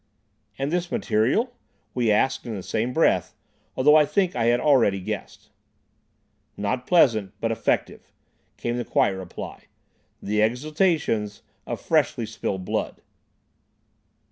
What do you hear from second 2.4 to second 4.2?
in the same breath, although I